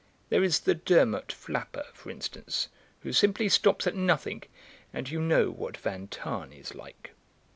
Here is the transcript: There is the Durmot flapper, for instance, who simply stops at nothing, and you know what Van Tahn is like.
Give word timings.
There 0.29 0.43
is 0.43 0.61
the 0.61 0.73
Durmot 0.73 1.31
flapper, 1.31 1.85
for 1.93 2.09
instance, 2.09 2.69
who 3.01 3.13
simply 3.13 3.49
stops 3.49 3.85
at 3.85 3.93
nothing, 3.93 4.41
and 4.91 5.07
you 5.07 5.21
know 5.21 5.51
what 5.51 5.77
Van 5.77 6.07
Tahn 6.07 6.51
is 6.51 6.73
like. 6.73 7.11